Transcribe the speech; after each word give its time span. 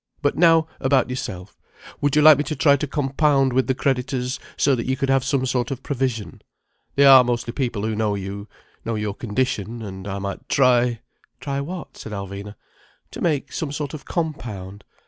But 0.23 0.35
now, 0.35 0.65
about 0.79 1.11
yourself. 1.11 1.55
Would 2.01 2.15
you 2.15 2.23
like 2.23 2.39
me 2.39 2.43
to 2.45 2.55
try 2.55 2.75
to 2.75 2.87
compound 2.87 3.53
with 3.53 3.67
the 3.67 3.75
creditors, 3.75 4.39
so 4.57 4.73
that 4.73 4.87
you 4.87 4.97
could 4.97 5.09
have 5.11 5.23
some 5.23 5.45
sort 5.45 5.69
of 5.69 5.83
provision? 5.83 6.41
They 6.95 7.05
are 7.05 7.23
mostly 7.23 7.53
people 7.53 7.83
who 7.83 7.95
know 7.95 8.15
you, 8.15 8.47
know 8.83 8.95
your 8.95 9.13
condition: 9.13 9.83
and 9.83 10.07
I 10.07 10.17
might 10.17 10.49
try—" 10.49 11.01
"Try 11.39 11.61
what?" 11.61 11.97
said 11.97 12.13
Alvina. 12.13 12.55
"To 13.11 13.21
make 13.21 13.53
some 13.53 13.71
sort 13.71 13.93
of 13.93 14.05
compound. 14.05 14.83